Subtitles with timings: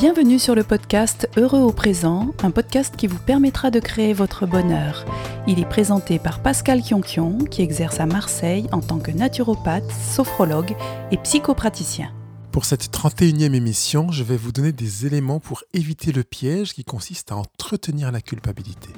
[0.00, 4.46] Bienvenue sur le podcast Heureux au présent, un podcast qui vous permettra de créer votre
[4.46, 5.04] bonheur.
[5.46, 10.74] Il est présenté par Pascal Kionkion, qui exerce à Marseille en tant que naturopathe, sophrologue
[11.10, 12.14] et psychopraticien.
[12.50, 16.82] Pour cette 31e émission, je vais vous donner des éléments pour éviter le piège qui
[16.82, 18.88] consiste à entretenir la culpabilité.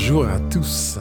[0.00, 0.96] Bonjour à tous.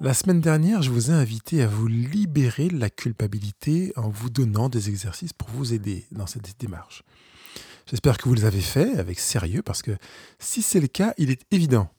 [0.00, 4.30] La semaine dernière, je vous ai invité à vous libérer de la culpabilité en vous
[4.30, 7.04] donnant des exercices pour vous aider dans cette démarche.
[7.86, 9.92] J'espère que vous les avez faits avec sérieux parce que
[10.38, 11.92] si c'est le cas, il est évident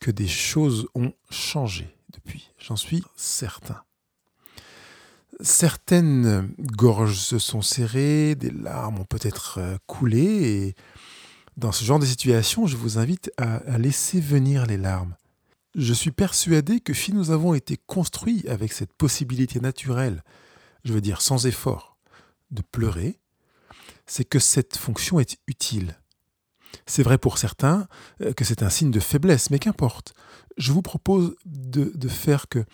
[0.00, 2.50] que des choses ont changé depuis.
[2.58, 3.82] J'en suis certain.
[5.40, 10.74] Certaines gorges se sont serrées, des larmes ont peut-être euh, coulé et
[11.56, 15.14] dans ce genre de situation, je vous invite à, laisser venir les larmes.
[15.74, 20.22] Je suis persuadé que si nous avons été construits avec cette possibilité naturelle,
[20.84, 21.96] je veux dire sans effort,
[22.50, 23.18] de pleurer,
[24.06, 25.98] c'est que cette fonction est utile.
[26.86, 27.86] C'est vrai pour certains
[28.20, 30.14] euh, que c'est un signe de faiblesse, mais qu'importe.
[30.58, 32.64] Je vous propose de, de faire que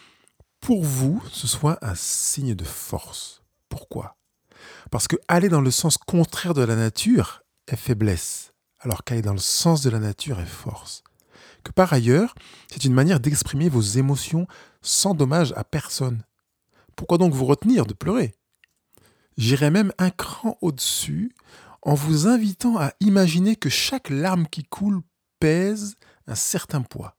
[0.61, 3.43] pour vous, ce soit un signe de force.
[3.69, 4.17] Pourquoi?
[4.91, 9.33] Parce que aller dans le sens contraire de la nature est faiblesse alors qu'aller dans
[9.33, 11.03] le sens de la nature est force.
[11.75, 12.35] Par ailleurs,
[12.71, 14.47] c'est une manière d'exprimer vos émotions
[14.83, 16.25] sans dommage à personne.
[16.97, 18.35] Pourquoi donc vous retenir de pleurer?
[19.37, 21.33] J'irai même un cran au-dessus
[21.83, 25.01] en vous invitant à imaginer que chaque larme qui coule
[25.39, 25.95] pèse
[26.27, 27.17] un certain poids.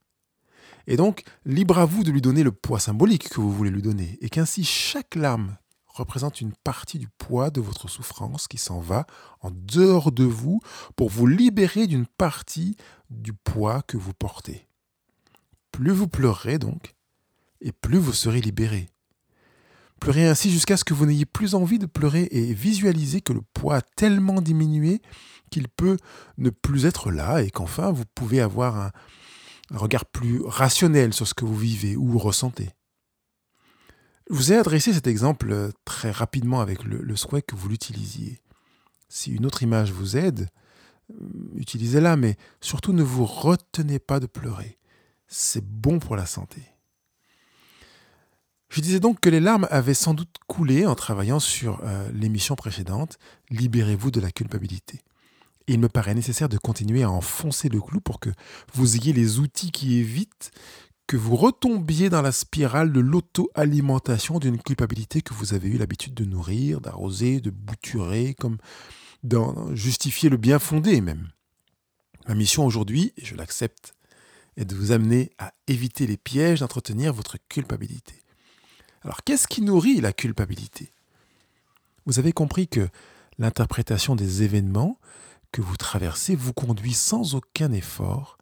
[0.86, 3.82] Et donc, libre à vous de lui donner le poids symbolique que vous voulez lui
[3.82, 5.58] donner, et qu'ainsi chaque larme
[6.00, 9.06] représente une partie du poids de votre souffrance qui s'en va
[9.42, 10.62] en dehors de vous
[10.96, 12.76] pour vous libérer d'une partie
[13.10, 14.68] du poids que vous portez.
[15.72, 16.96] Plus vous pleurerez donc,
[17.62, 18.90] et plus vous serez libéré.
[20.00, 23.42] Pleurez ainsi jusqu'à ce que vous n'ayez plus envie de pleurer et visualisez que le
[23.54, 25.02] poids a tellement diminué
[25.52, 25.98] qu'il peut
[26.38, 28.92] ne plus être là et qu'enfin vous pouvez avoir un,
[29.72, 32.70] un regard plus rationnel sur ce que vous vivez ou ressentez.
[34.30, 38.40] Je vous ai adressé cet exemple euh, très rapidement avec le, souhait que vous l'utilisiez.
[39.08, 40.50] Si une autre image vous aide,
[41.10, 41.16] euh,
[41.56, 44.78] utilisez-la, mais surtout ne vous retenez pas de pleurer.
[45.28, 46.62] C'est bon pour la santé.
[48.70, 52.56] Je disais donc que les larmes avaient sans doute coulé en travaillant sur euh, l'émission
[52.56, 53.18] précédente,
[53.50, 55.02] Libérez-vous de la culpabilité.
[55.66, 58.30] Il me paraît nécessaire de continuer à enfoncer le clou pour que
[58.74, 60.52] vous ayez les outils qui évitent
[61.10, 66.14] que vous retombiez dans la spirale de l'auto-alimentation d'une culpabilité que vous avez eu l'habitude
[66.14, 68.60] de nourrir, d'arroser, de bouturer, comme
[69.24, 71.30] d'en justifier le bien fondé même.
[72.28, 73.96] Ma mission aujourd'hui, et je l'accepte,
[74.56, 78.22] est de vous amener à éviter les pièges d'entretenir votre culpabilité.
[79.02, 80.92] Alors qu'est-ce qui nourrit la culpabilité?
[82.06, 82.88] Vous avez compris que
[83.40, 85.00] l'interprétation des événements
[85.52, 88.38] que vous traversez vous conduit sans aucun effort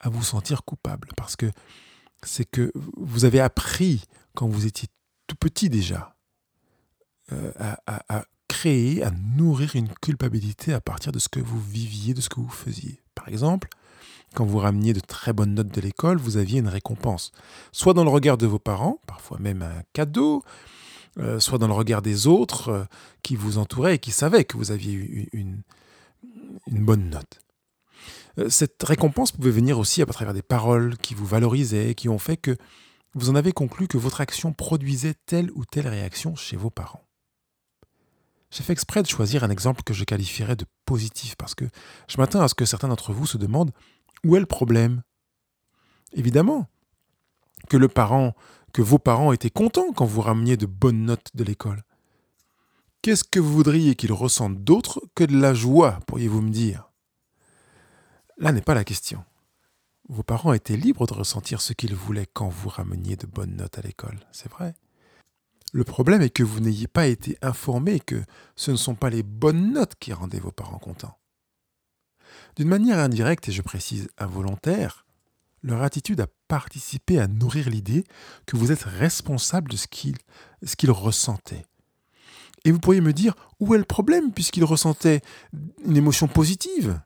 [0.00, 1.08] à vous sentir coupable.
[1.16, 1.50] Parce que
[2.24, 4.04] c'est que vous avez appris
[4.34, 4.88] quand vous étiez
[5.26, 6.16] tout petit déjà
[7.32, 7.52] euh,
[7.86, 12.28] à, créer, à nourrir une culpabilité à partir de ce que vous viviez, de ce
[12.28, 13.00] que vous faisiez.
[13.14, 13.68] Par exemple,
[14.34, 17.32] quand vous rameniez de très bonnes notes de l'école, vous aviez une récompense,
[17.72, 20.42] soit dans le regard de vos parents, parfois même un cadeau,
[21.18, 22.84] euh, soit dans le regard des autres euh,
[23.22, 25.62] qui vous entouraient et qui savaient que vous aviez eu une
[26.66, 27.40] bonne note.
[28.40, 32.18] Euh, cette récompense pouvait venir aussi à travers des paroles qui vous valorisaient, qui ont
[32.18, 32.56] fait que
[33.14, 37.04] vous en avez conclu que votre action produisait telle ou telle réaction chez vos parents.
[38.50, 41.66] J'ai fait exprès de choisir un exemple que je qualifierais de positif parce que
[42.08, 43.72] je m'attends à ce que certains d'entre vous se demandent
[44.24, 45.02] où est le problème?
[46.12, 46.68] Évidemment
[47.68, 48.34] que le parent,
[48.72, 51.84] que vos parents étaient contents quand vous rameniez de bonnes notes de l'école.
[53.02, 56.89] Qu'est-ce que vous voudriez qu'ils ressentent d'autre que de la joie, pourriez-vous me dire?
[58.40, 59.22] Là n'est pas la question.
[60.08, 63.78] Vos parents étaient libres de ressentir ce qu'ils voulaient quand vous rameniez de bonnes notes
[63.78, 64.74] à l'école, c'est vrai.
[65.74, 68.24] Le problème est que vous n'ayez pas été informé que
[68.56, 71.18] ce ne sont pas les bonnes notes qui rendaient vos parents contents.
[72.56, 75.04] D'une manière indirecte, et je précise involontaire,
[75.62, 78.04] leur attitude a participé à nourrir l'idée
[78.46, 81.66] que vous êtes responsable de ce qu'ils ressentaient.
[82.64, 85.20] Et vous pourriez me dire, où est le problème puisqu'ils ressentaient
[85.84, 87.00] une émotion positive?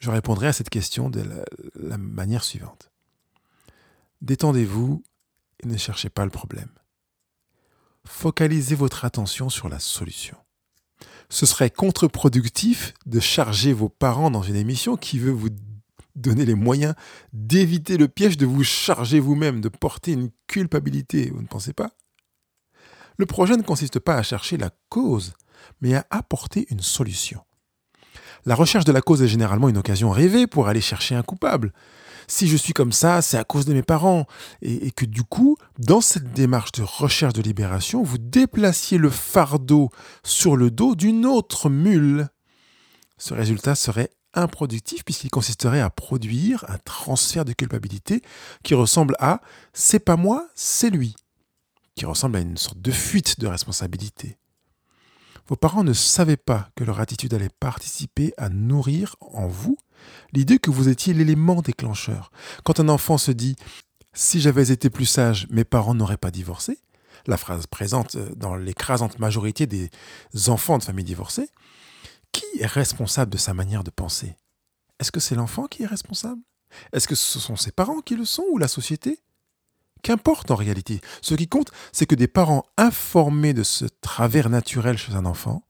[0.00, 1.22] Je répondrai à cette question de
[1.74, 2.90] la, manière suivante.
[4.22, 5.02] Détendez-vous
[5.62, 6.70] et ne cherchez pas le problème.
[8.04, 10.36] Focalisez votre attention sur la solution.
[11.28, 15.50] Ce serait contre-productif de charger vos parents dans une émission qui veut vous
[16.16, 16.94] donner les moyens
[17.32, 21.92] d'éviter le piège de vous charger vous-même, de porter une culpabilité, vous ne pensez pas?
[23.16, 25.34] Le projet ne consiste pas à chercher la cause,
[25.82, 27.44] mais à apporter une solution.
[28.46, 31.72] La recherche de la cause est généralement une occasion rêvée pour aller chercher un coupable.
[32.26, 34.26] Si je suis comme ça, c'est à cause de mes parents.
[34.62, 39.90] Et, que du coup, dans cette démarche de recherche de libération, vous déplaciez le fardeau
[40.22, 42.28] sur le dos d'une autre mule.
[43.18, 48.22] Ce résultat serait improductif puisqu'il consisterait à produire un transfert de culpabilité
[48.62, 49.40] qui ressemble à
[49.72, 51.16] c'est pas moi, c'est lui,
[51.96, 54.38] qui ressemble à une sorte de fuite de responsabilité.
[55.50, 59.76] Vos parents ne savaient pas que leur attitude allait participer à nourrir en vous
[60.32, 62.30] l'idée que vous étiez l'élément déclencheur.
[62.62, 63.56] Quand un enfant se dit
[64.12, 66.78] Si j'avais été plus sage, mes parents n'auraient pas divorcé,
[67.26, 69.90] la phrase présente dans l'écrasante majorité des
[70.46, 71.50] enfants de familles divorcées,
[72.30, 74.36] qui est responsable de sa manière de penser?
[75.00, 76.40] Est-ce que c'est l'enfant qui est responsable?
[76.92, 79.18] Est-ce que ce sont ses parents qui le sont ou la société?
[80.02, 81.00] Qu'importe en réalité.
[81.22, 85.62] Ce qui compte, c'est que des parents informés de ce travers naturel chez un enfant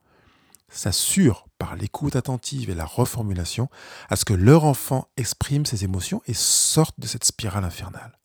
[0.69, 3.69] s'assurent par l'écoute attentive et la reformulation
[4.09, 8.19] à ce que leur enfant exprime ses émotions et sorte de cette spirale infernale.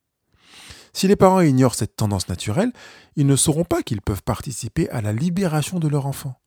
[0.94, 2.72] Si les parents ignorent cette tendance naturelle,
[3.18, 6.40] ils ne sauront pas qu'ils peuvent participer à la libération de leur enfant.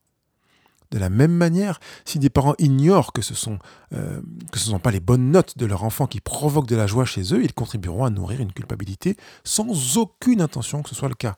[0.90, 3.58] De la même manière, si des parents ignorent que ce sont
[3.92, 7.04] euh, ne sont pas les bonnes notes de leur enfant qui provoquent de la joie
[7.04, 11.14] chez eux, ils contribueront à nourrir une culpabilité sans aucune intention que ce soit le
[11.14, 11.36] cas.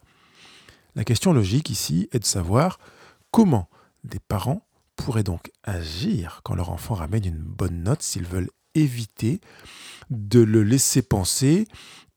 [0.94, 2.79] La question logique ici est de savoir
[3.31, 3.69] comment
[4.05, 4.67] des parents
[4.97, 9.41] pourraient donc agir quand leur enfant ramène une bonne note s'ils veulent éviter
[10.11, 11.67] de le laisser penser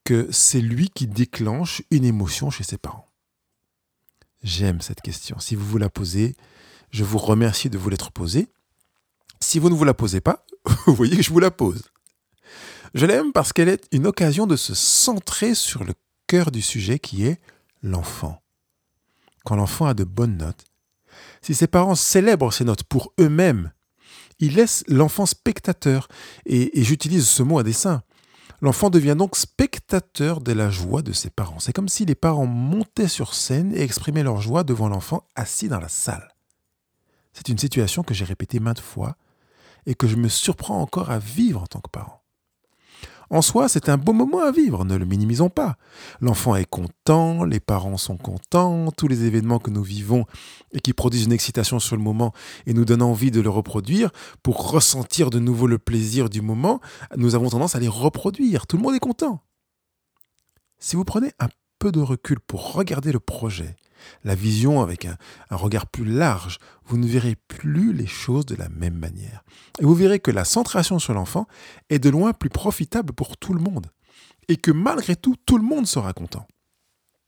[0.04, 3.08] que c'est lui qui déclenche une émotion chez ses parents.
[4.44, 5.40] J'aime cette question.
[5.40, 6.36] Si vous vous la posez,
[6.94, 8.48] je vous remercie de vous l'être posée.
[9.42, 10.46] Si vous ne vous la posez pas,
[10.86, 11.82] vous voyez que je vous la pose.
[12.94, 15.94] Je l'aime parce qu'elle est une occasion de se centrer sur le
[16.28, 17.42] cœur du sujet qui est
[17.82, 18.42] l'enfant.
[19.44, 20.66] Quand l'enfant a de bonnes notes,
[21.42, 23.72] si ses parents célèbrent ces notes pour eux-mêmes,
[24.40, 26.08] ils laissent l'enfant spectateur,
[26.46, 28.04] et, j'utilise ce mot à dessein.
[28.62, 31.60] L'enfant devient donc spectateur de la joie de ses parents.
[31.60, 35.68] C'est comme si les parents montaient sur scène et exprimaient leur joie devant l'enfant assis
[35.68, 36.33] dans la salle.
[37.34, 39.18] C'est une situation que j'ai répétée maintes fois
[39.86, 42.24] et que je me surprends encore à vivre en tant que parent.
[43.30, 45.78] En soi, c'est un beau moment à vivre, ne le minimisons pas.
[46.22, 50.26] L'enfant est content, les parents sont contents, tous les événements que nous vivons
[50.72, 52.32] et qui produisent une excitation sur le moment
[52.68, 54.12] et nous donnent envie de le reproduire,
[54.44, 56.80] pour ressentir de nouveau le plaisir du moment,
[57.18, 58.68] nous avons tendance à les reproduire.
[58.68, 59.42] Tout le monde est content.
[60.78, 61.50] Si vous prenez un
[61.80, 63.76] peu de recul pour regarder le projet
[64.24, 65.18] la vision avec un,
[65.52, 69.44] regard plus large, vous ne verrez plus les choses de la même manière.
[69.80, 71.48] Et vous verrez que la centration sur l'enfant
[71.90, 73.88] est de loin plus profitable pour tout le monde.
[74.48, 76.48] Et que malgré tout, tout le monde sera content.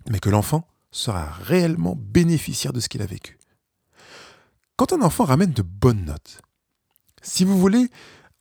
[0.10, 3.38] Mais que l'enfant sera réellement bénéficiaire de ce qu'il a vécu.
[4.78, 6.42] Quand un enfant ramène de bonnes notes,
[7.22, 7.90] si vous voulez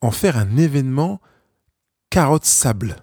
[0.00, 1.20] en faire un événement
[2.10, 2.96] carotte sable,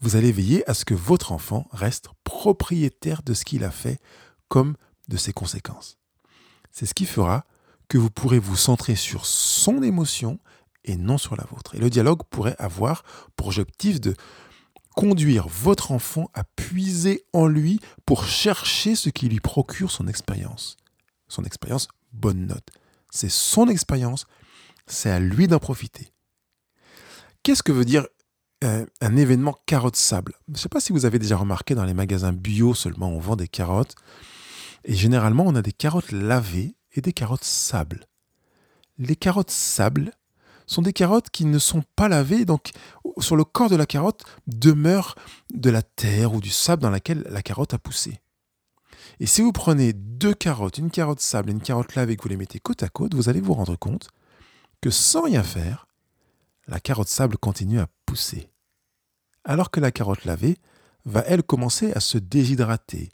[0.00, 4.00] vous allez veiller à ce que votre enfant reste propriétaire de ce qu'il a fait
[4.48, 4.76] comme
[5.08, 5.98] de ses conséquences.
[6.70, 7.44] C'est ce qui fera
[7.88, 10.38] que vous pourrez vous centrer sur son émotion
[10.84, 11.74] et non sur la vôtre.
[11.74, 13.02] Et le dialogue pourrait avoir
[13.36, 14.14] pour objectif de
[14.94, 20.76] conduire votre enfant à puiser en lui pour chercher ce qui lui procure son expérience.
[21.28, 22.68] Son expérience bonne note.
[23.10, 24.26] C'est son expérience,
[24.86, 26.12] c'est à lui d'en profiter.
[27.42, 28.06] Qu'est-ce que veut dire
[28.64, 30.34] euh, un événement carotte sable.
[30.48, 33.20] Je ne sais pas si vous avez déjà remarqué dans les magasins bio seulement, on
[33.20, 33.94] vend des carottes.
[34.84, 38.06] Et généralement, on a des carottes lavées et des carottes sable.
[38.98, 40.12] Les carottes sable
[40.66, 42.70] sont des carottes qui ne sont pas lavées, donc
[43.18, 45.14] sur le corps de la carotte demeure
[45.54, 48.20] de la terre ou du sable dans laquelle la carotte a poussé.
[49.20, 52.28] Et si vous prenez deux carottes, une carotte sable et une carotte lavée, que vous
[52.28, 54.10] les mettez côte à côte, vous allez vous rendre compte
[54.80, 55.86] que sans rien faire,
[56.66, 58.50] la carotte sable continue à pousser.
[59.44, 60.56] Alors que la carotte lavée
[61.04, 63.10] va, elle, commencer à se déshydrater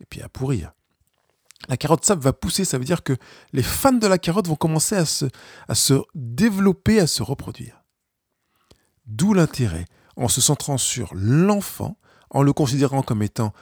[0.00, 0.72] et puis à pourrir.
[1.68, 3.16] La carotte sable va pousser, ça veut dire que
[3.52, 7.84] les fans de la carotte vont commencer à se, développer, à se reproduire.
[9.06, 9.84] D'où l'intérêt,
[10.16, 11.98] en se centrant sur l'enfant,
[12.30, 13.52] en le considérant comme étant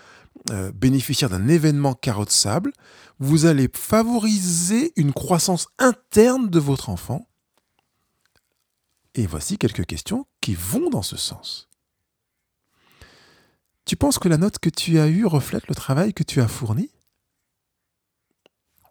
[0.50, 2.73] euh, bénéficiaire d'un événement carotte sable,
[3.19, 7.27] vous allez favoriser une croissance interne de votre enfant
[9.15, 11.68] et voici quelques questions qui vont dans ce sens.
[13.85, 16.49] Tu penses que la note que tu as eue reflète le travail que tu as
[16.49, 16.90] fourni?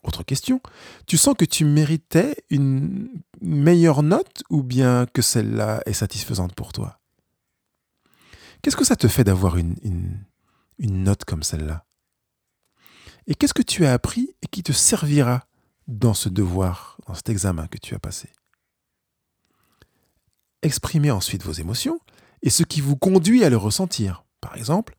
[0.04, 0.62] Autre question.
[1.08, 3.10] Tu sens que tu méritais une,
[3.42, 7.00] meilleure note ou bien que celle-là est satisfaisante pour toi?
[8.62, 9.76] Qu'est-ce que ça te fait d'avoir une,
[10.78, 11.86] une note comme celle-là?
[13.28, 15.46] Et qu'est-ce que tu as appris et qui te servira
[15.88, 18.30] dans ce devoir, dans cet examen que tu as passé?
[20.62, 22.00] Exprimez ensuite vos émotions
[22.42, 24.26] et ce qui vous conduit à le ressentir.
[24.42, 24.96] Par exemple,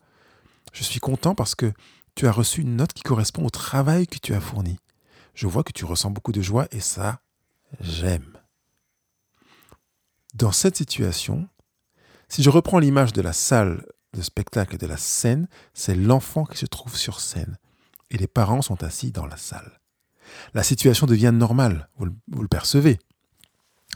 [0.72, 1.72] je suis content parce que
[2.14, 4.78] tu as reçu une note qui correspond au travail que tu as fourni.
[5.34, 7.20] Je vois que tu ressens beaucoup de joie et ça,
[7.80, 8.38] j'aime.
[10.34, 11.48] Dans cette situation,
[12.28, 16.58] si je reprends l'image de la salle de spectacle de la scène, c'est l'enfant qui
[16.58, 17.58] se trouve sur scène
[18.10, 19.80] et les parents sont assis dans la salle.
[20.54, 22.98] La situation devient normale, vous le, vous le percevez.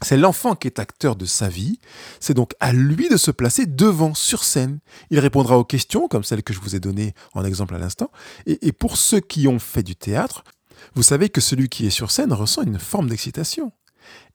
[0.03, 1.79] C'est l'enfant qui est acteur de sa vie,
[2.21, 4.81] c'est donc à lui de se placer devant, sur scène.
[5.11, 8.11] Il répondra aux questions, comme celles que je vous ai données en exemple à l'instant,
[8.47, 10.45] et, pour ceux qui ont fait du théâtre,
[10.95, 13.73] vous savez que celui qui est sur scène ressent une forme d'excitation.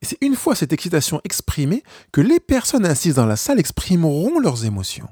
[0.01, 4.39] Et c'est une fois cette excitation exprimée que les personnes assises dans la salle exprimeront
[4.39, 5.10] leurs émotions.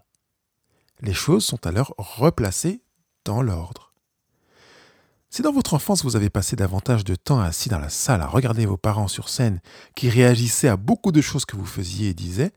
[1.01, 2.81] Les choses sont alors replacées
[3.25, 3.86] dans l'ordre.
[5.29, 8.27] Si dans votre enfance vous avez passé davantage de temps assis dans la salle à
[8.27, 9.59] regarder vos parents sur scène
[9.95, 12.51] qui réagissaient à beaucoup de choses que vous faisiez et disiez,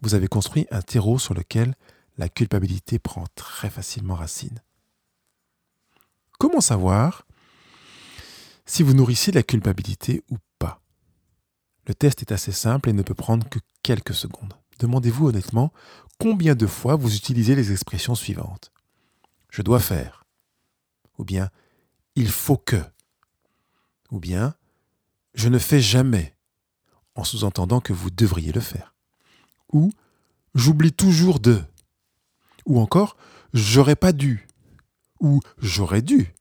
[0.00, 1.74] vous avez construit un terreau sur lequel
[2.16, 4.60] la culpabilité prend très facilement racine.
[6.38, 7.26] Comment savoir
[8.66, 10.80] si vous nourrissez la culpabilité ou pas?
[11.86, 14.54] Le test est assez simple et ne peut prendre que quelques secondes.
[14.78, 15.72] Demandez-vous honnêtement
[16.18, 18.72] combien de fois vous utilisez les expressions suivantes.
[19.50, 20.24] Je dois faire.
[21.18, 21.50] Ou bien
[22.18, 22.82] il faut que.
[24.10, 24.54] Ou bien,
[25.34, 26.34] je ne fais jamais,
[27.14, 28.94] en sous-entendant que vous devriez le faire.
[29.72, 29.92] Ou,
[30.54, 31.62] j'oublie toujours de.
[32.66, 33.16] Ou encore,
[33.54, 34.48] j'aurais pas dû.
[35.20, 36.34] Ou j'aurais dû.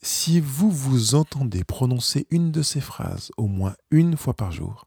[0.00, 4.86] Si vous vous entendez prononcer une de ces phrases au moins une fois par jour,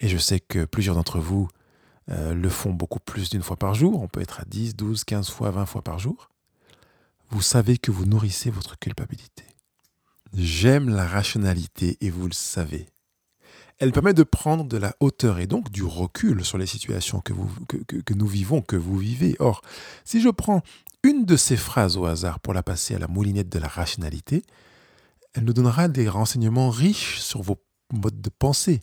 [0.00, 1.48] et je sais que plusieurs d'entre vous
[2.10, 5.04] euh, le font beaucoup plus d'une fois par jour, on peut être à 10, 12,
[5.04, 6.30] 15 fois, 20 fois par jour,
[7.30, 9.44] vous savez que vous nourrissez votre culpabilité.
[10.34, 12.88] J'aime la rationalité et vous le savez.
[13.78, 17.32] Elle permet de prendre de la hauteur et donc du recul sur les situations que,
[18.14, 19.36] nous vivons, que vous vivez.
[19.38, 19.62] Or,
[20.04, 20.62] si je prends
[21.04, 24.42] une de ces phrases au hasard pour la passer à la moulinette de la rationalité,
[25.34, 28.80] elle nous donnera des renseignements riches sur vos modes de pensée.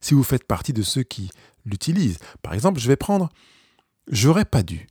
[0.00, 1.30] Si vous faites partie de ceux qui
[1.64, 2.18] l'utilisent.
[2.42, 3.30] Par exemple, je vais prendre
[4.10, 4.86] J'aurais pas dû.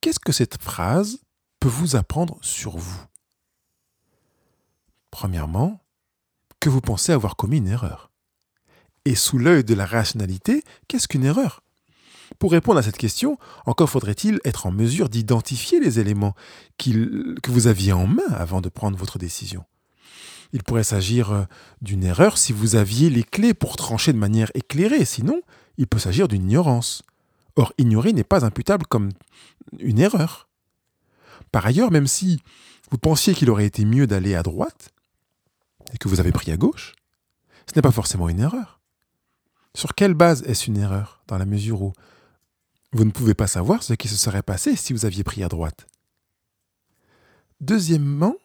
[0.00, 1.18] Qu'est-ce que cette phrase
[1.60, 3.00] peut vous apprendre sur vous
[5.10, 5.80] Premièrement,
[6.60, 8.10] que vous pensez avoir commis une erreur.
[9.04, 11.62] Et sous l'œil de la rationalité, qu'est-ce qu'une erreur?
[12.38, 16.34] Pour répondre à cette question, encore faudrait-il être en mesure d'identifier les éléments
[16.76, 19.64] que vous aviez en main avant de prendre votre décision.
[20.52, 21.44] Il pourrait s'agir euh,
[21.82, 25.40] d'une erreur si vous aviez les clés pour trancher de manière éclairée, sinon
[25.76, 27.02] il peut s'agir d'une ignorance.
[27.56, 29.10] Or, ignorer n'est pas imputable comme
[29.78, 30.45] une erreur.
[31.52, 32.40] Par ailleurs, même si
[32.90, 34.90] vous pensiez qu'il aurait été mieux d'aller à droite
[35.92, 36.94] et que vous avez pris à gauche,
[37.68, 38.80] ce n'est pas forcément une erreur.
[39.74, 41.92] Sur quelle base est-ce une erreur dans la mesure où
[42.92, 45.48] vous ne pouvez pas savoir ce qui se serait passé si vous aviez pris à
[45.48, 45.86] droite?
[47.60, 48.36] Deuxièmement,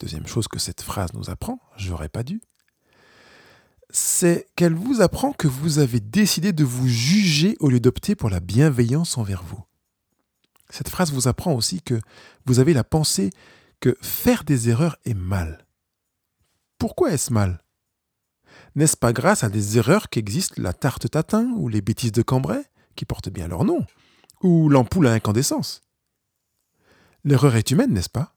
[0.00, 2.40] deuxième chose que cette phrase nous apprend, j'aurais pas dû,
[3.90, 8.30] c'est qu'elle vous apprend que vous avez décidé de vous juger au lieu d'opter pour
[8.30, 9.62] la bienveillance envers vous.
[10.70, 12.00] Cette phrase vous apprend aussi que
[12.44, 13.30] vous avez la pensée
[13.80, 15.66] que faire des erreurs est mal.
[16.78, 17.62] Pourquoi est-ce mal?
[18.74, 22.62] N'est-ce pas grâce à des erreurs qu'existe la tarte tatin ou les bêtises de Cambrai,
[22.94, 23.86] qui portent bien leur nom,
[24.42, 25.82] ou l'ampoule à incandescence?
[27.24, 28.34] L'erreur est humaine, n'est-ce pas?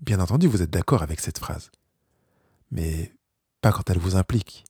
[0.00, 1.70] Bien entendu, vous êtes d'accord avec cette phrase.
[2.70, 3.14] Mais
[3.60, 4.64] pas quand elle vous implique.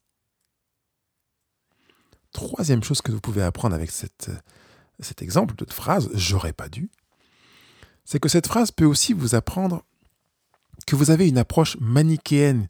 [2.32, 4.30] Troisième chose que vous pouvez apprendre avec cette,
[5.00, 6.90] cet exemple de phrase, j'aurais pas dû,
[8.04, 9.82] c'est que cette phrase peut aussi vous apprendre
[10.86, 12.68] que vous avez une approche manichéenne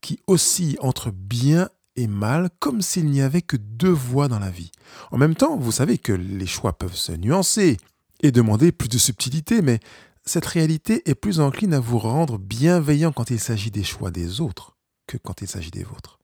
[0.00, 4.50] qui oscille entre bien et mal comme s'il n'y avait que deux voies dans la
[4.50, 4.70] vie.
[5.10, 7.76] En même temps, vous savez que les choix peuvent se nuancer
[8.22, 9.80] et demander plus de subtilité, mais
[10.24, 14.40] cette réalité est plus encline à vous rendre bienveillant quand il s'agit des choix des
[14.40, 16.19] autres que quand il s'agit des vôtres.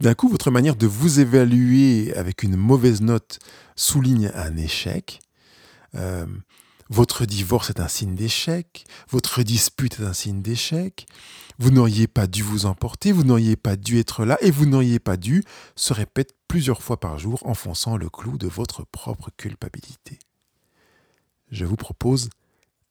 [0.00, 3.38] D'un coup, votre manière de vous évaluer avec une mauvaise note
[3.76, 5.20] souligne un échec.
[5.94, 6.26] Euh,
[6.90, 8.84] votre divorce est un signe d'échec.
[9.08, 11.06] Votre dispute est un signe d'échec.
[11.58, 13.10] Vous n'auriez pas dû vous emporter.
[13.10, 14.36] Vous n'auriez pas dû être là.
[14.42, 15.42] Et vous n'auriez pas dû
[15.76, 20.18] se répète plusieurs fois par jour, enfonçant le clou de votre propre culpabilité.
[21.50, 22.28] Je vous propose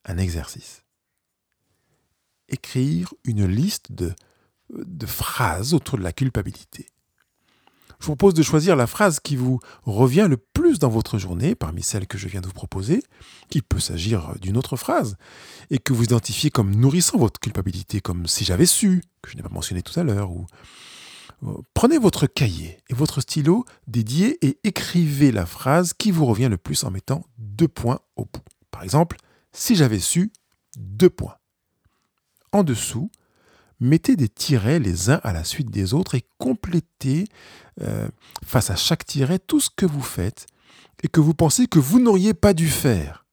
[0.06, 0.84] un exercice.
[2.50, 4.14] Écrire une liste de
[4.70, 6.88] de phrases autour de la culpabilité.
[8.06, 11.56] Je vous propose de choisir la phrase qui vous revient le plus dans votre journée
[11.56, 13.02] parmi celles que je viens de vous proposer,
[13.50, 15.18] qu'il peut s'agir d'une autre phrase,
[15.72, 19.42] et que vous identifiez comme nourrissant votre culpabilité, comme si j'avais su, que je n'ai
[19.42, 20.46] pas mentionné tout à l'heure, ou
[21.48, 26.50] euh, Prenez votre cahier et votre stylo dédié et écrivez la phrase qui vous revient
[26.52, 28.44] le plus en mettant deux points au bout.
[28.70, 29.18] Par exemple,
[29.52, 30.32] si j'avais su,
[30.78, 31.38] deux points.
[32.52, 33.10] En dessous,
[33.80, 37.26] mettez des tirets les uns à la suite des autres et complétez
[37.82, 38.08] euh,
[38.46, 40.48] face à chaque tiret tout ce que vous faites
[41.03, 43.25] et que vous pensez que vous n'auriez pas dû faire.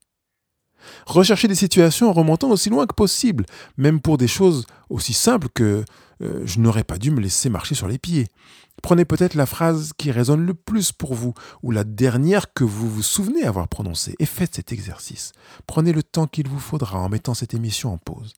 [1.07, 3.47] Recherchez des situations en remontant aussi loin que possible,
[3.77, 5.85] même pour des choses aussi simples que
[6.23, 8.29] euh, je n'aurais pas dû me laisser marcher sur les pieds.
[8.83, 12.91] Prenez peut-être la phrase qui résonne le plus pour vous, ou la dernière que vous
[12.91, 15.33] vous souvenez avoir prononcée, et faites cet exercice.
[15.67, 18.35] Prenez le temps qu'il vous faudra en mettant cette émission en pause.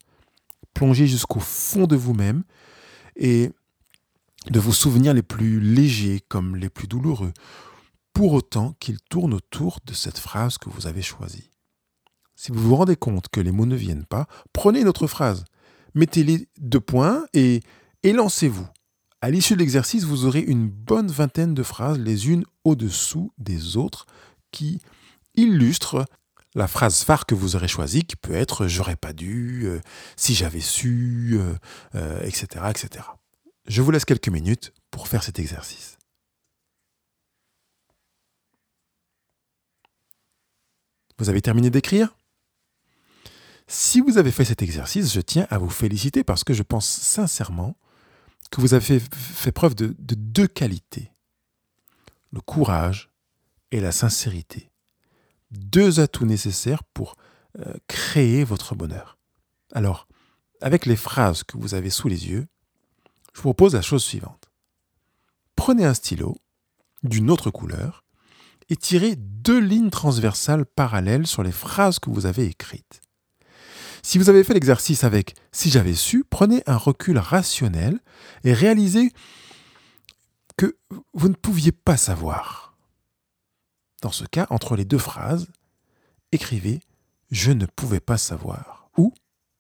[0.75, 2.43] Plongez jusqu'au fond de vous-même
[3.17, 3.53] et
[4.51, 7.33] de vos souvenirs les plus légers comme les plus douloureux,
[8.13, 11.51] pour autant qu'ils tournent autour de cette phrase que vous avez choisie.
[12.37, 15.45] Si vous vous rendez compte que les mots ne viennent pas, prenez une autre phrase,
[15.95, 17.61] mettez les deux points et
[18.03, 18.67] élancez-vous.
[19.21, 23.77] À l'issue de l'exercice, vous aurez une bonne vingtaine de phrases les unes au-dessous des
[23.77, 24.07] autres
[24.53, 24.81] qui
[25.35, 26.05] illustrent
[26.55, 29.81] la phrase phare que vous aurez choisie, qui peut être j'aurais pas dû, euh,
[30.17, 31.39] si j'avais su,
[32.23, 32.89] etc., euh, etc.
[32.95, 33.24] Euh,
[33.67, 35.99] Je vous laisse quelques minutes pour faire cet exercice.
[41.19, 42.17] Vous avez terminé d'écrire?
[43.67, 46.87] Si vous avez fait cet exercice, je tiens à vous féliciter parce que je pense
[46.87, 47.77] sincèrement
[48.51, 51.11] que vous avez fait, preuve de deux qualités.
[52.31, 53.11] Le courage
[53.71, 54.71] et la sincérité
[55.55, 57.17] deux atouts nécessaires pour
[57.59, 59.19] euh, créer votre bonheur.
[59.73, 60.07] Alors,
[60.61, 62.47] avec les phrases que vous avez sous les yeux,
[63.35, 64.51] je vous propose la chose suivante.
[65.57, 66.37] Prenez un stylo
[67.03, 68.05] d'une autre couleur
[68.69, 73.03] et tirez deux lignes transversales parallèles sur les phrases que vous avez écrites.
[74.03, 78.01] Si vous avez fait l'exercice avec si j'avais su, prenez un recul rationnel
[78.45, 79.13] et réalisez
[80.57, 80.77] que
[81.13, 82.77] vous ne pouviez pas savoir.
[84.03, 85.49] Dans ce cas, entre les deux phrases,
[86.33, 86.81] écrivez
[87.31, 89.13] Je ne pouvais pas savoir ou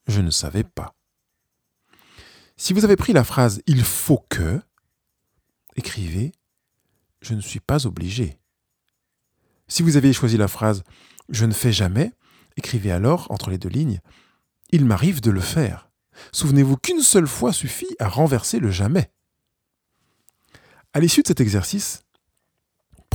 [0.06, 0.93] Je ne savais pas.
[2.56, 4.60] Si vous avez pris la phrase Il faut que,
[5.76, 6.32] écrivez
[7.20, 8.38] Je ne suis pas obligé.
[9.68, 10.82] Si vous avez choisi la phrase
[11.28, 12.12] Je ne fais jamais,
[12.56, 14.00] écrivez alors entre les deux lignes
[14.70, 15.90] Il m'arrive de le faire.
[16.32, 19.10] Souvenez-vous qu'une seule fois suffit à renverser le jamais.
[20.92, 22.04] À l'issue de cet exercice,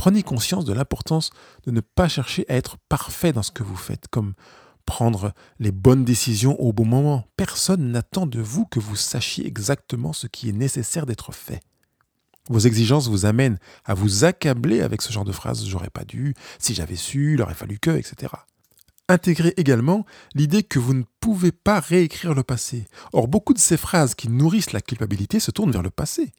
[0.00, 1.28] Prenez conscience de l'importance
[1.64, 4.32] de ne pas chercher à être parfait dans ce que vous faites, comme
[4.90, 7.24] prendre les bonnes décisions au bon moment.
[7.36, 11.60] Personne n'attend de vous que vous sachiez exactement ce qui est nécessaire d'être fait.
[12.48, 16.34] Vos exigences vous amènent à vous accabler avec ce genre de phrases j'aurais pas dû,
[16.58, 18.32] si j'avais su, il aurait fallu que, etc.
[19.08, 22.86] Intégrez également l'idée que vous ne pouvez pas réécrire le passé.
[23.12, 26.32] Or, beaucoup de ces phrases qui nourrissent la culpabilité se tournent vers le passé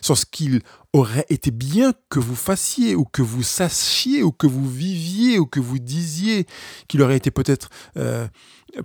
[0.00, 0.62] sur ce qu'il
[0.92, 5.46] aurait été bien que vous fassiez, ou que vous sachiez, ou que vous viviez, ou
[5.46, 6.46] que vous disiez,
[6.88, 8.28] qu'il aurait été peut-être euh,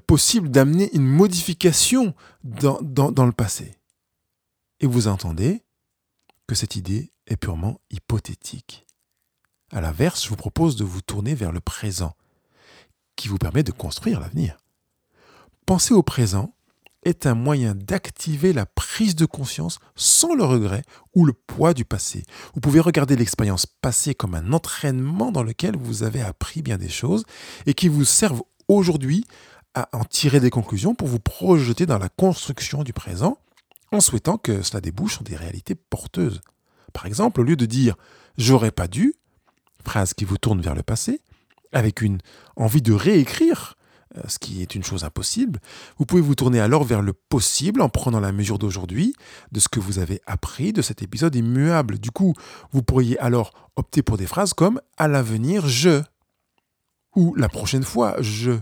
[0.08, 3.76] possible d'amener une modification dans, dans le passé.
[4.80, 5.64] Et vous entendez
[6.48, 8.86] que cette idée est purement hypothétique.
[9.72, 12.16] À l'inverse, je vous propose de vous tourner vers le présent,
[13.16, 14.58] qui vous permet de construire l'avenir.
[15.66, 16.54] Pensez au présent
[17.04, 20.84] est un moyen d'activer la prise de conscience sans le regret
[21.16, 22.24] ou le poids du passé.
[22.54, 26.90] Vous pouvez regarder l'expérience passée comme un entraînement dans lequel vous avez appris bien des
[26.90, 27.26] choses
[27.66, 29.26] et qui vous servent aujourd'hui
[29.74, 33.38] à en tirer des conclusions pour vous projeter dans la construction du présent
[33.92, 36.42] en souhaitant que cela débouche sur des réalités porteuses.
[36.94, 37.96] Par exemple, au lieu de dire
[38.38, 39.16] j'aurais pas dû,
[39.84, 41.22] phrase qui vous tourne vers le passé,
[41.72, 42.20] avec une
[42.56, 43.76] envie de réécrire
[44.28, 45.60] ce qui est une chose impossible.
[45.98, 49.14] Vous pouvez vous tourner alors vers le possible en prenant la mesure d'aujourd'hui,
[49.52, 52.00] de ce que vous avez appris de cet épisode immuable.
[52.00, 52.34] Du coup,
[52.72, 56.02] vous pourriez alors opter pour des phrases comme à l'avenir je
[57.16, 58.54] ou la prochaine fois je.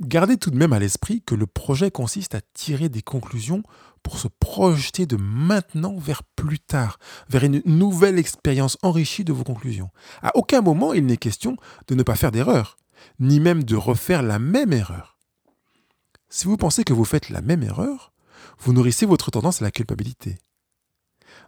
[0.00, 3.64] Gardez tout de même à l'esprit que le projet consiste à tirer des conclusions
[4.04, 9.42] pour se projeter de maintenant vers plus tard, vers une nouvelle expérience enrichie de vos
[9.42, 9.90] conclusions.
[10.22, 11.56] À aucun moment il n'est question
[11.88, 12.77] de ne pas faire d'erreur
[13.18, 15.18] ni même de refaire la même erreur.
[16.28, 18.12] Si vous pensez que vous faites la même erreur,
[18.58, 20.38] vous nourrissez votre tendance à la culpabilité.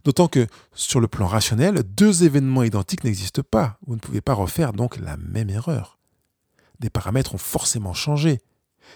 [0.05, 3.79] D'autant que, sur le plan rationnel, deux événements identiques n'existent pas.
[3.87, 5.99] Vous ne pouvez pas refaire donc la même erreur.
[6.79, 8.41] Des paramètres ont forcément changé.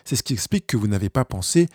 [0.05, 1.69] C'est ce qui explique que vous n'avez pas pensé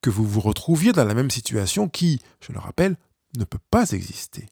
[0.00, 2.96] que vous vous retrouviez dans la même situation qui, je le rappelle,
[3.36, 4.48] ne peut pas exister.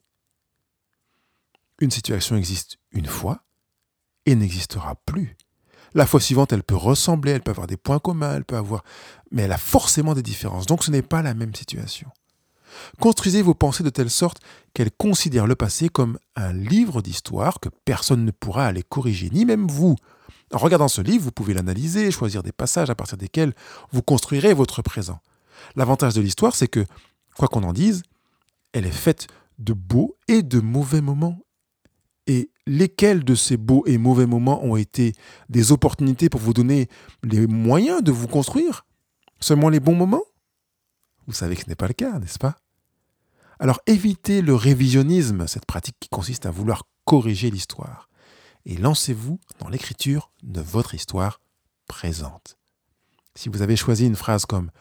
[1.79, 3.43] Une situation existe une fois
[4.25, 5.35] et n'existera plus.
[5.93, 8.83] La fois suivante, elle peut ressembler, elle peut avoir des points communs, elle peut avoir...
[9.31, 10.65] Mais elle a forcément des différences.
[10.65, 12.09] Donc ce n'est pas la même situation.
[12.99, 14.39] Construisez vos pensées de telle sorte
[14.73, 19.45] qu'elles considèrent le passé comme un livre d'histoire que personne ne pourra aller corriger, ni
[19.45, 19.95] même vous.
[20.53, 23.53] En regardant ce livre, vous pouvez l'analyser, choisir des passages à partir desquels
[23.91, 25.19] vous construirez votre présent.
[25.75, 26.85] L'avantage de l'histoire, c'est que,
[27.35, 28.03] quoi qu'on en dise,
[28.73, 29.27] elle est faite
[29.59, 31.39] de beaux et de mauvais moments.
[32.27, 35.13] Et lesquels de ces beaux et mauvais moments ont été
[35.49, 36.87] des opportunités pour vous donner
[37.23, 38.85] les moyens de vous construire
[39.39, 40.23] Seulement les bons moments?
[41.25, 42.57] Vous savez que ce n'est pas le cas, n'est-ce pas?
[43.59, 48.09] Alors évitez le révisionnisme, cette pratique qui consiste à vouloir corriger l'histoire,
[48.65, 51.41] et lancez-vous dans l'écriture de votre histoire
[51.87, 52.57] présente.
[53.35, 54.71] Si vous avez choisi une phrase comme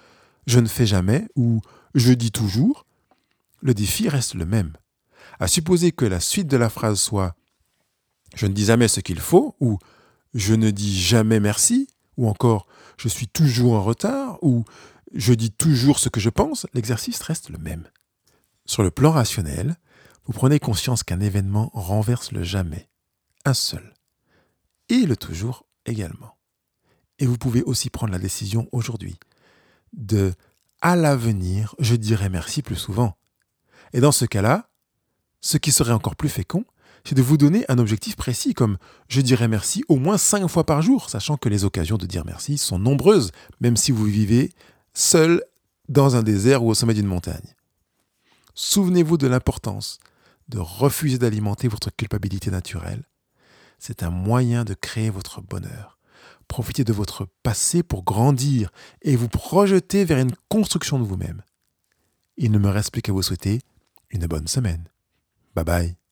[0.46, 1.60] je ne fais jamais ou
[1.94, 2.84] je dis toujours,
[3.60, 4.72] le défi reste le même.
[5.40, 7.34] À supposer que la suite de la phrase soit
[8.34, 9.78] je ne dis jamais ce qu'il faut ou
[10.34, 14.64] je ne dis jamais merci ou encore je suis toujours en retard ou
[15.14, 17.88] je dis toujours ce que je pense, l'exercice reste le même.
[18.66, 19.76] Sur le plan rationnel,
[20.26, 22.90] vous prenez conscience qu'un événement renverse le jamais,
[23.46, 23.94] un seul,
[24.90, 26.36] et le toujours également.
[27.18, 29.18] Et vous pouvez aussi prendre la décision aujourd'hui
[29.94, 30.34] de
[30.80, 33.16] à l'avenir, je dirai merci plus souvent.
[33.92, 34.70] Et dans ce cas-là,
[35.40, 36.64] ce qui serait encore plus fécond,
[37.04, 40.64] c'est de vous donner un objectif précis comme je dirai merci au moins cinq fois
[40.64, 44.52] par jour, sachant que les occasions de dire merci sont nombreuses, même si vous vivez
[44.94, 45.42] seul
[45.88, 47.54] dans un désert ou au sommet d'une montagne.
[48.54, 49.98] Souvenez-vous de l'importance
[50.48, 53.04] de refuser d'alimenter votre culpabilité naturelle.
[53.78, 55.98] C'est un moyen de créer votre bonheur.
[56.48, 58.70] Profitez de votre passé pour grandir
[59.02, 61.42] et vous projeter vers une construction de vous-même.
[62.38, 63.60] Il ne me reste plus qu'à vous souhaiter
[64.10, 64.88] une bonne semaine.
[65.54, 66.07] Bye bye.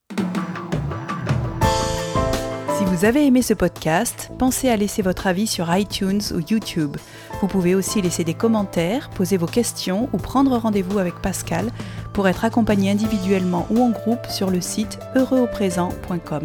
[2.87, 6.97] Vous avez aimé ce podcast, pensez à laisser votre avis sur iTunes ou YouTube.
[7.41, 11.71] Vous pouvez aussi laisser des commentaires, poser vos questions ou prendre rendez-vous avec Pascal
[12.15, 16.43] pour être accompagné individuellement ou en groupe sur le site heureuxauprésent.com.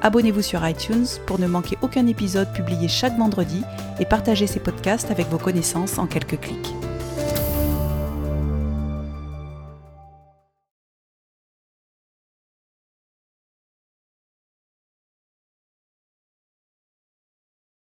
[0.00, 3.62] Abonnez-vous sur iTunes pour ne manquer aucun épisode publié chaque vendredi
[3.98, 6.74] et partagez ces podcasts avec vos connaissances en quelques clics.